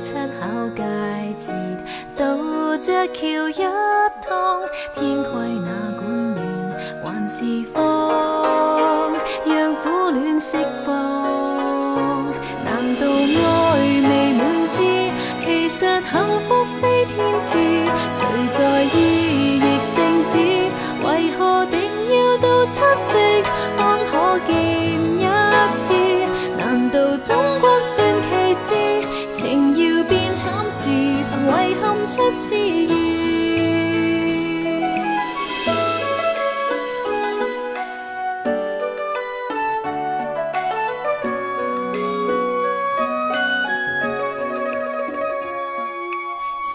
[0.00, 0.82] 七巧戒
[1.40, 1.52] 指
[2.16, 3.62] 到着桥一
[4.26, 4.60] 趟
[4.94, 5.30] 天规，
[5.64, 5.68] 那
[6.00, 6.02] 管
[6.34, 6.36] 暖
[7.04, 7.76] 还是风
[9.46, 10.92] 让苦恋释放，
[12.64, 12.68] 难
[13.00, 14.42] 道爱未满？
[14.74, 14.76] 志
[15.44, 15.78] 其实
[16.10, 16.12] 幸
[16.48, 16.48] 福
[16.80, 17.56] 非天赐，
[18.10, 19.23] 谁在意？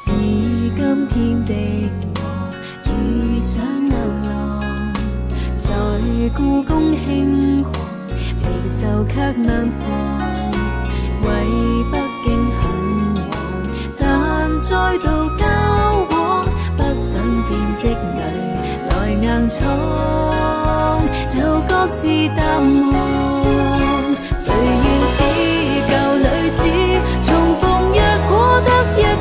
[0.01, 1.53] 是今天的
[2.15, 2.19] 我
[2.89, 4.93] 遇上牛郎，
[5.57, 5.67] 在
[6.33, 7.73] 故宫轻狂，
[8.07, 9.81] 离愁却难防。
[11.21, 11.27] 为
[11.91, 12.63] 北京向
[13.27, 13.29] 往，
[13.97, 14.07] 但
[14.61, 15.05] 再度
[15.37, 15.43] 交
[16.11, 17.19] 往，不想。
[17.49, 18.19] 变织女
[18.87, 19.59] 来硬闯，
[21.35, 22.39] 就各自淡
[22.93, 22.95] 忘。
[24.33, 25.17] 谁愿此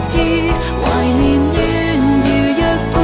[0.03, 1.57] 次，怀念怨
[2.25, 2.27] 如
[2.59, 2.95] 若苦，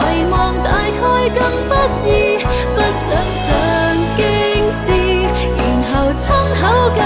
[0.00, 0.32] 遗忘
[0.62, 1.72] 大概更不
[2.08, 2.08] 易。
[2.74, 3.44] 不想上
[4.16, 4.20] 京
[4.72, 4.82] 师，
[5.56, 6.22] 然后亲
[6.60, 6.62] 口
[6.96, 7.00] 跟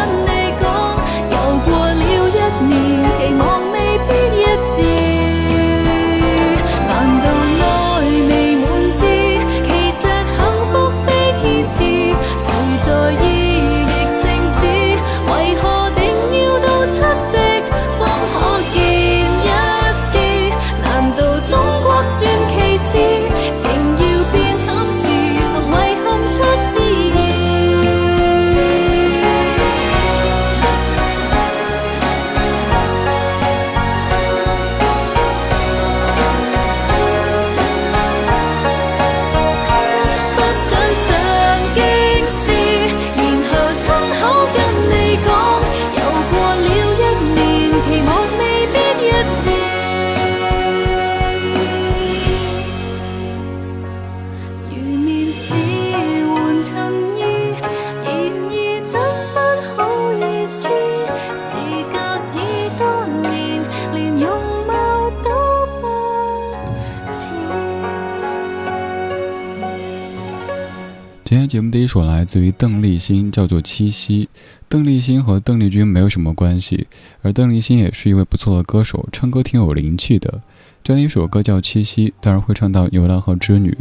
[71.29, 74.25] 今天节目第一首来自于邓丽欣，叫做《七夕》。
[74.67, 76.87] 邓丽欣和邓丽君没有什么关系，
[77.21, 80.41] 而邓丽欣也是一位不错的歌手，唱歌挺有灵气的。
[80.83, 83.77] 这样一首歌叫《七夕》，当然会唱到牛郎和织女。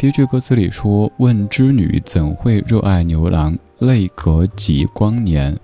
[0.00, 3.56] 第一句歌词里说：“问织女怎会热爱牛郎？
[3.78, 5.56] 泪隔几光年，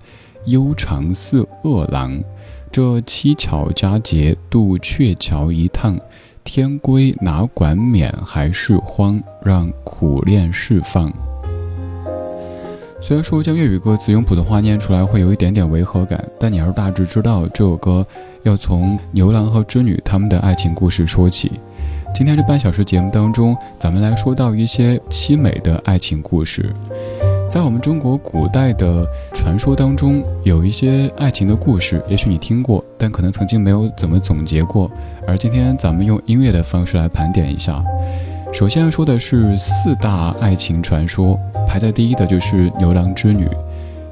[0.45, 2.23] 悠长似恶郎。
[2.71, 5.99] 这七巧佳节渡鹊桥一趟，
[6.47, 9.21] 天归哪管免还是荒？
[9.43, 11.11] 让苦恋释放。”
[13.03, 18.05] 虽然说将粤语歌词用普通话念出来会有一点点违和感，但你要是大致知道这首歌
[18.43, 21.51] 要从牛郎和织女他们的爱情故事说起。
[22.15, 26.73] 今天这半小时节目当中，咱们来说到一些凄美的爱情故事。
[27.49, 34.91] 在我们中国古代的传说当中，有一些爱情的故事，也许你听过，但可能曾经没有怎么总结过。
[35.25, 37.81] 而今天咱们用音乐的方式来盘点一下。
[38.51, 41.39] 首先要说的是四大爱情传说，
[41.69, 43.47] 排在第一的就是牛郎织女。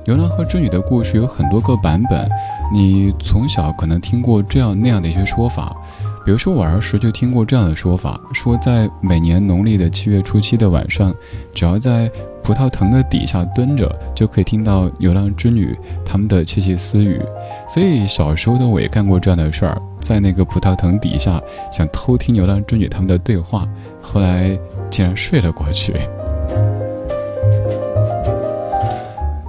[0.06, 2.30] 牛郎和织女的故事有很多个版本，
[2.74, 5.76] 你从小可能听过这样那样的一些说法。
[6.24, 11.14] 比如说我儿时就听过这样的说法，说在每年农历的七月初七的晚上，
[11.54, 12.10] 只要在
[12.46, 15.76] 葡萄藤的底下蹲着，就可以听到牛郎织女
[16.06, 17.20] 他们的窃窃私语。
[17.68, 23.68] 所以小时候的我也干过这样的事儿，在那个葡萄藤底下想偷听牛郎织女他们的对话，
[24.00, 24.56] 后来
[24.92, 25.96] 竟然睡了过去。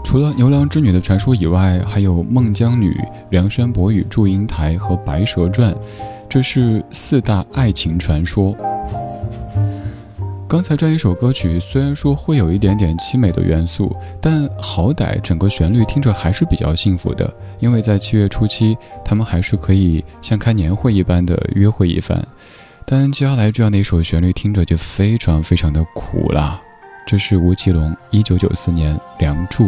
[0.02, 2.98] 除了牛郎织女的传说以外，还有孟姜女、
[3.28, 5.76] 梁山伯与祝英台和白蛇传，
[6.31, 8.56] 这是四大爱情传说。
[10.48, 22.25] 刚才这一首歌曲虽然说会有一点点凄美的元素，但好歹整个旋律听着还是比较幸福的，因为在七月初七，他们还是可以像开年会一般的约会一番。
[22.84, 26.60] 但接下来这样的一首旋律听着就非常非常的苦啦。
[27.04, 29.64] 这是吴奇隆一九九四年《梁祝》，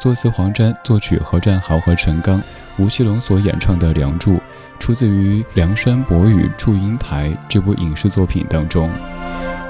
[0.00, 2.40] 作词黄沾，作曲何占豪和陈刚，
[2.78, 4.32] 吴奇隆所演唱的《梁祝》
[4.78, 8.90] 出自于《梁山伯与祝英台》这部影视作品当中。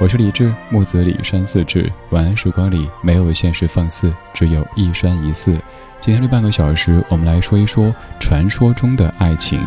[0.00, 1.90] 我是李志，木子李山四志。
[2.10, 5.58] 晚安时光里没有现实放肆，只有一山一寺。
[5.98, 9.60] 今天这半个小时，我们来说一说传说中的爱情。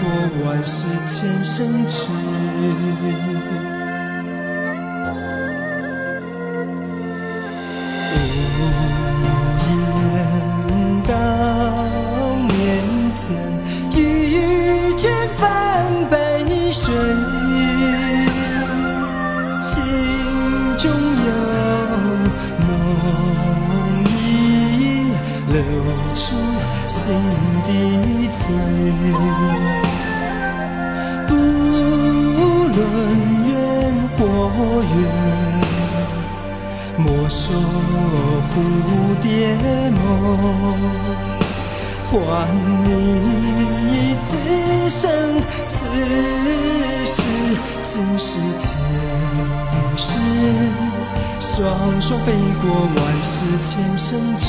[0.00, 0.08] 过
[0.44, 3.37] 万世千生去
[42.10, 42.48] 换
[42.84, 44.28] 你此
[44.88, 45.10] 生
[45.68, 45.86] 此
[47.04, 47.22] 世
[47.82, 48.68] 今世前
[49.94, 50.18] 世，
[51.38, 52.32] 双双飞
[52.62, 54.46] 过万世千生去。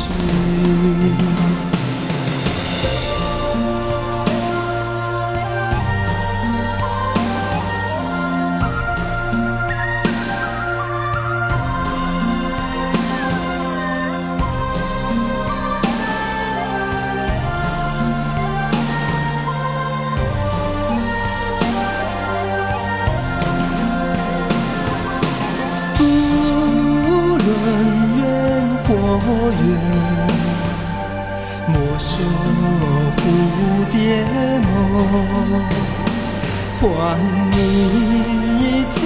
[37.72, 38.98] 你此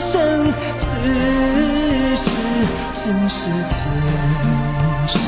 [0.00, 0.86] 生此
[2.16, 2.24] 世
[2.92, 3.78] 今世前
[5.06, 5.18] 世，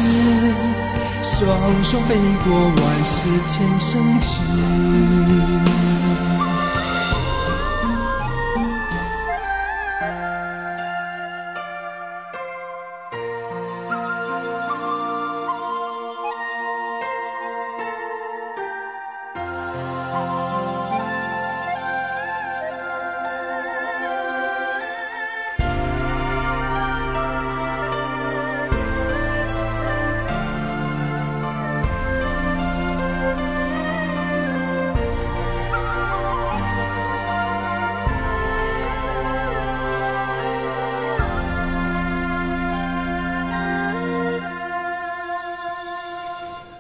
[1.22, 3.14] 双双飞过万世
[3.46, 5.81] 千生去。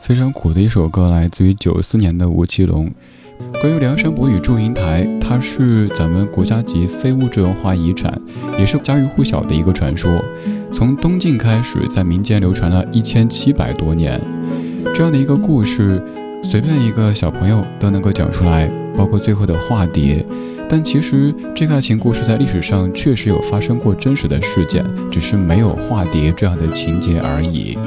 [0.02, 2.90] 非常苦的一首歌，来自于九四年的吴奇隆。
[3.60, 8.20] 关于梁山伯与祝英台，它是咱们国家级非物质文化遗产，
[8.58, 10.20] 也是家喻户晓的一个传说。
[10.72, 14.20] 从东晋开始，在民间流传了一千七百多年。
[14.92, 16.02] 这样的一个故事，
[16.42, 20.26] 随便一个小朋友都能够讲出来，包括最后的化蝶。
[20.68, 27.78] 但其实这个爱情故事在历史上确实有发生过真实的事件，只是没有化蝶这样的情节而已。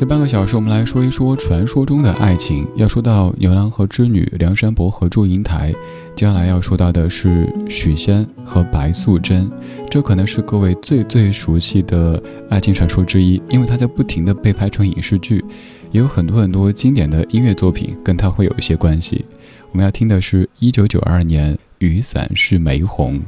[0.00, 2.66] 这半个小时，我们来说一说传说中的爱情。
[2.74, 5.74] 要说到牛郎和织女、梁山伯和祝英台，
[6.16, 9.50] 接下来要说到的是许仙和白素贞。
[9.90, 15.44] 这可能是各位最最熟悉的爱情传说之一，因为它在不停的被拍成影视剧，
[15.90, 19.22] 也有很多很多经典的音乐作品跟它会有一些关系。
[19.70, 23.20] 我们要听的是一九九二年雨伞是玫红。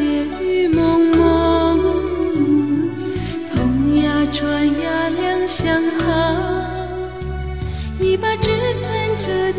[0.00, 1.78] 烟雨蒙蒙
[3.54, 6.34] 同呀船呀两相好
[8.00, 9.52] 一把纸伞遮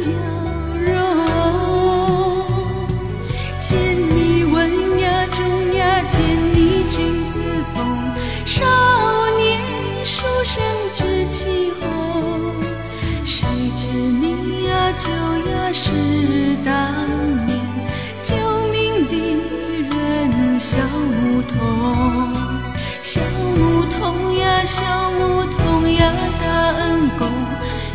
[23.01, 23.19] 小
[23.55, 26.11] 牧童呀，小牧童呀，
[26.41, 26.47] 大
[26.79, 27.27] 恩公，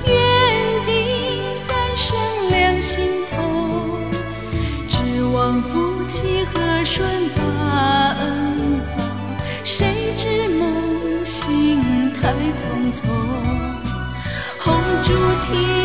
[0.07, 0.13] 愿
[0.87, 2.17] 你三生
[2.51, 3.99] 两心同，
[4.87, 7.43] 指望夫妻和顺把
[8.21, 9.05] 恩报，
[9.65, 13.09] 谁知梦醒太匆匆，
[14.59, 15.15] 红烛
[15.47, 15.78] 天。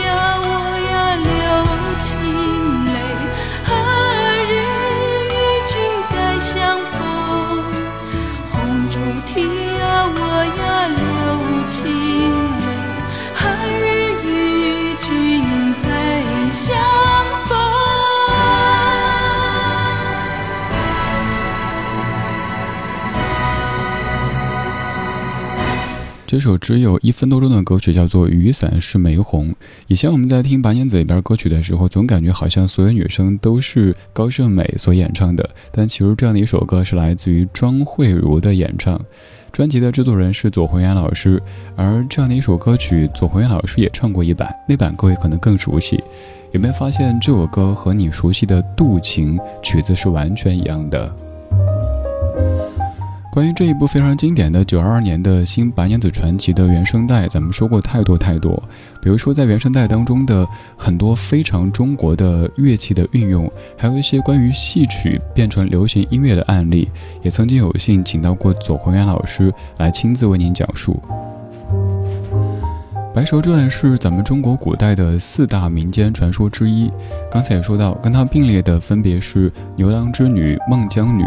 [26.33, 29.51] 这首只有一分多钟的歌曲叫做《雨伞是玫红》。
[29.85, 38.99] 以前我们在听《白娘子》里边歌曲的时候，总感觉好像所有女生都是高胜美所演唱的，但其实这样的一首歌是来自于庄慧如的演唱。
[39.51, 41.39] 专辑的制作人是左宏元老师，
[41.75, 46.03] 而这样的一首歌曲，左宏元老师也唱过一版，那版各位可能更熟悉。
[46.51, 51.15] 有没有发现这首歌和你熟悉的《渡情》曲子是完全一样的？
[53.33, 58.61] 关于这一部非常经典的九二二年的新白娘子传奇的原声带，咱们说过太多太多。
[59.01, 60.47] 比如说，在原声带当中的
[60.77, 66.87] 很多非常中国的乐器的运用，还有一些关于戏曲变成流行音乐的案例，
[67.23, 71.01] 也曾经有幸请到过左宏元老师来亲自为您讲述。
[73.13, 76.91] 《白蛇传》是咱们中国古代的四大民间传说之一。
[77.29, 81.23] 刚才也说到，跟它并列的分别是牛郎织女、孟姜女，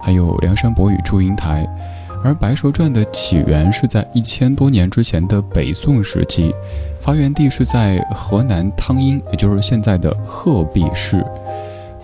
[0.00, 1.68] 还有梁山伯与祝英台。
[2.24, 6.54] 而《白蛇传》的起源是在一千多年之前的北宋时期，
[7.02, 11.22] 发源地是在河南汤阴，也就是现在的鹤壁市。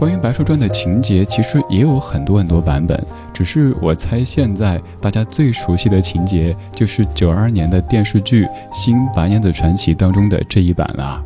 [0.02, 3.00] 关于《白蛇传》的情节，其实也有很多很多版本。
[3.32, 11.22] 只是我猜，现在大家最熟悉的情节，就是九二年的电视剧《新白娘子传奇》当中的这一版了。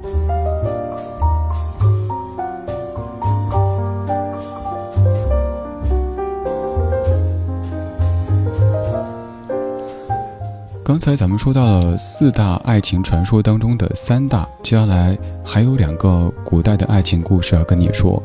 [10.85, 18.23] 刚才咱们说到了四大爱情传说当中的三大，接下来还有两个古代的爱情故事要跟你说。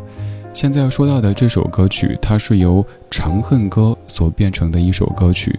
[0.53, 5.58] 现在要说到的这首歌曲，它是由《长恨歌》所变成的一首歌曲，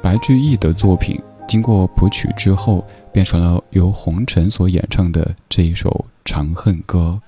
[0.00, 5.90] 白居易的作品，经过谱曲之后，变成了由红尘所演唱的这一首
[6.24, 7.20] 《长恨歌》。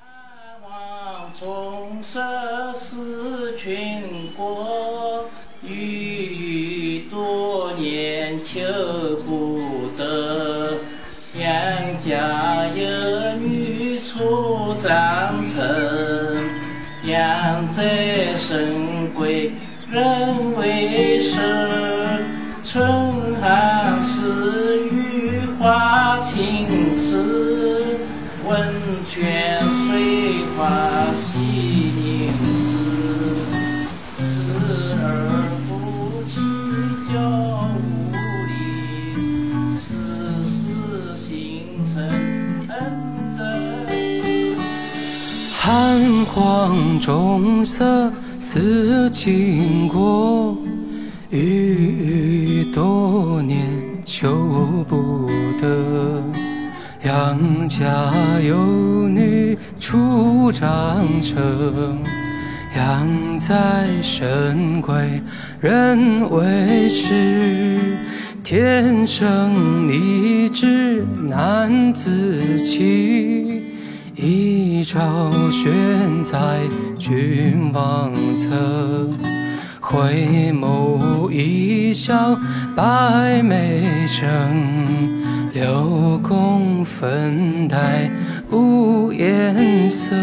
[31.32, 32.30] 花洗凝
[32.68, 32.74] 脂。
[34.18, 34.24] 时
[35.00, 35.04] 而
[35.66, 35.70] 夫
[36.28, 36.34] 妻
[37.08, 37.12] 交
[38.12, 38.14] 无
[38.48, 38.52] 力，
[39.80, 39.82] 时
[40.44, 40.52] 时
[41.16, 41.24] 心
[41.94, 41.96] 生
[42.68, 42.70] 恩
[43.36, 43.40] 憎。
[45.54, 45.60] 寒
[46.26, 50.56] 黄中色似经过，
[51.30, 53.66] 郁郁多年
[54.04, 56.22] 求不得。
[57.04, 58.12] 杨家
[58.46, 59.18] 有女
[59.92, 62.02] 初长成，
[62.74, 65.20] 养在深闺
[65.60, 67.98] 人未识。
[68.42, 73.64] 天生丽质难自弃。
[74.16, 76.60] 一朝选在
[76.98, 78.48] 君王侧，
[79.78, 82.34] 回眸一笑
[82.74, 84.22] 百媚生。
[85.52, 88.10] 六宫粉黛
[88.52, 90.14] 无颜色。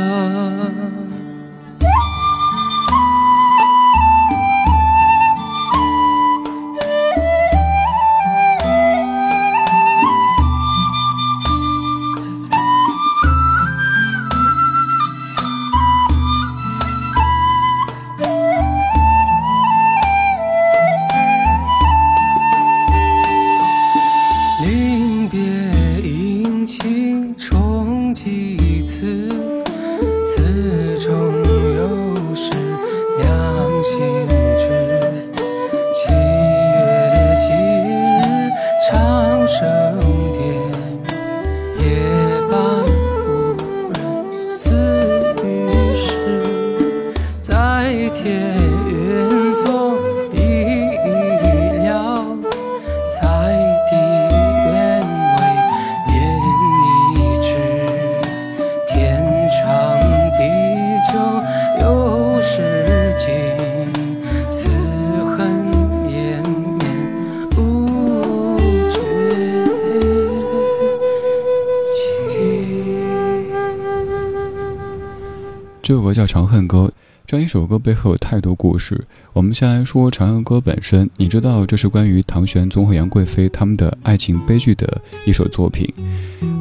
[75.89, 76.81] 这首歌叫《长恨歌》，
[77.25, 79.07] 这样一首歌背后有太多故事。
[79.33, 85.91] 我们先来说《长恨歌》本身，你知道这是关于唐玄宗和杨贵妃他们的爱情悲剧的一首作品。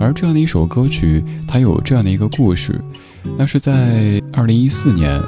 [0.01, 2.81] 而这样的一首歌曲，它有这样的一个故事，
[3.37, 5.21] 那是在二零一四年，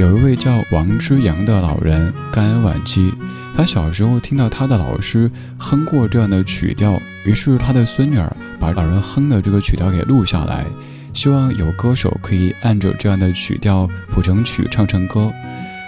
[0.00, 3.14] 有一位叫王之阳的老人肝癌晚期，
[3.54, 10.66] 他小时候听到他的老师哼过这样的曲调，于是他的孙女儿把老人哼的这个曲调给录下来。
[11.12, 15.32] 希望有歌手可以按着这样的曲调谱成曲唱成歌。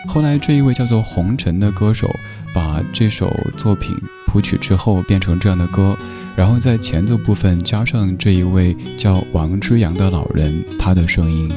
[0.09, 2.11] 后来这一位叫做红尘的歌手
[2.55, 3.97] 把这首作品
[4.27, 5.97] 谱曲之后变成这样的歌，
[6.35, 11.51] 然后在前奏部分加上这一位叫王之阳的老人他的声音。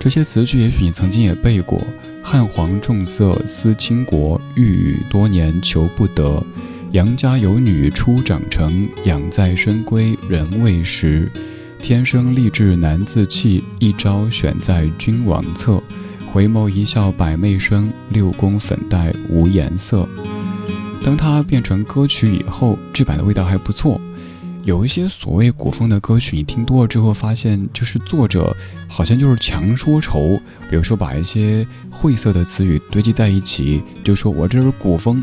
[0.00, 1.80] 这些词句也许你曾经也背过：
[2.22, 6.42] 汉皇重色思倾国，御宇多年求不得。
[6.96, 11.30] 杨家有女初长成，养在深闺人未识。
[11.78, 15.78] 天生丽质难自弃，一朝选在君王侧。
[16.32, 20.08] 回眸一笑百媚生，六宫粉黛无颜色。
[21.04, 24.00] 当它变成歌曲以后，这版的味道还不错。
[24.64, 28.56] 有一些所谓古风的歌曲，你听多了之后，发现就是作者
[28.88, 35.22] 好像就是强说愁，比如说把一些晦涩的词语堆积在一起，就说我这是古风。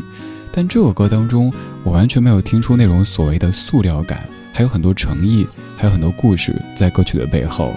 [0.56, 4.20] 但这首歌当中，我完全没有听出那种所谓的塑料感，
[4.52, 5.44] 还有很多诚意，
[5.76, 7.72] 还有很多故事在歌曲的背后。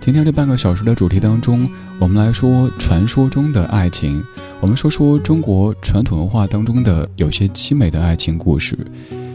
[0.00, 4.24] 今天这半个小时的主题当中，我们来说传说中的爱情，
[4.60, 8.78] 我们说说中国传统文化当中的有些凄美的爱情故事。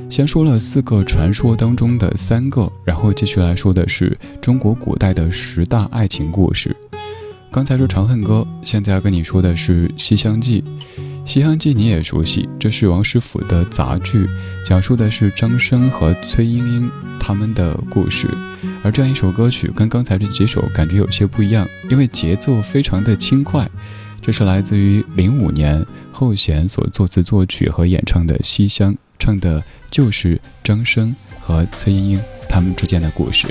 [0.10, 6.76] 先说了四个传说当中的三个，然后继续来说的是中国古代的十大爱情故事。
[7.52, 10.62] 刚才说《长恨歌》，现在要跟你说的是《西厢记》。
[11.26, 14.28] 《西厢记》你也熟悉，这是王实甫的杂剧，
[14.64, 18.28] 讲述的是张生和崔莺莺他们的故事。
[18.84, 23.68] 而这样一首歌曲跟刚才这几首感觉有些不一样，因为节奏非常的轻快。
[24.22, 33.48] 这是来自于零五年后弦所作词作曲和演唱的《西厢》，唱的就是张生和崔莺莺他们之间的故事。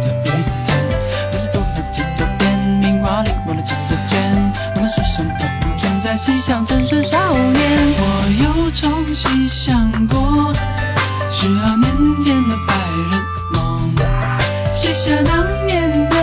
[0.00, 0.78] 在一天
[1.30, 8.04] 不知走了几多篇名画里望了几个圈我们书上的名字在西厢正是少年我
[8.42, 10.52] 又重新想过
[11.30, 13.94] 十二年前的白日梦。
[14.72, 16.17] 写下当年的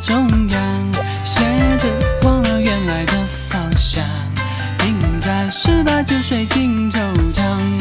[0.00, 0.92] 中央，
[1.24, 1.42] 写
[1.78, 1.86] 着
[2.22, 3.12] 忘了原来的
[3.48, 4.02] 方向，
[4.78, 6.98] 停在十八九岁尽惆
[7.34, 7.79] 怅。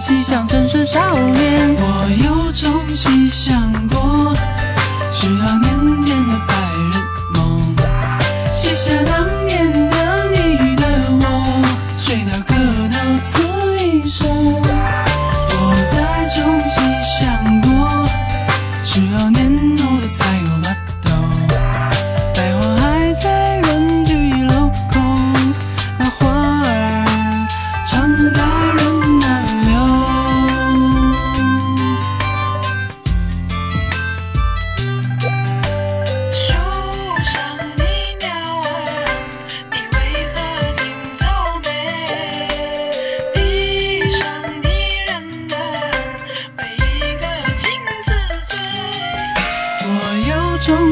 [0.00, 1.76] 西厢，正是少年。
[1.76, 4.34] 我又重新想过，
[5.12, 6.54] 十二年前的白
[6.90, 6.94] 日
[7.34, 7.76] 梦，
[8.50, 9.99] 写下当年的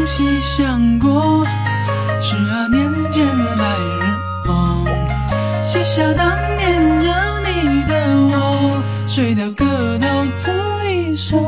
[0.08, 1.44] 细想过，
[2.20, 4.86] 十二年前的白日梦，
[5.62, 7.04] 写下当年的
[7.44, 7.92] 你的
[8.34, 10.50] 我，水调歌头词
[10.90, 11.38] 一首。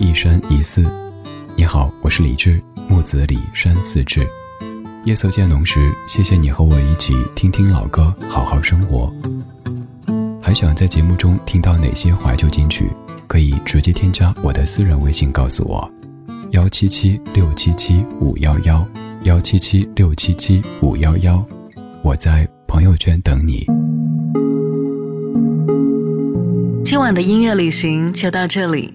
[0.00, 0.82] 一山一寺。
[1.54, 2.58] 你好，我是李志，
[2.88, 4.26] 木子李山寺志。
[5.04, 9.12] 夜色渐浓时，谢谢你和我一起听听老歌，好好生活。
[10.40, 12.88] 还想在节目中听到哪些怀旧金曲？
[13.26, 15.86] 可以直接添加我的私人微信告诉我：
[16.52, 18.82] 幺七七六七七五幺幺，
[19.24, 21.44] 幺七七六七七五幺幺。
[22.02, 23.66] 我在朋友圈等你。
[26.86, 28.94] 今晚的音乐旅行就到这里，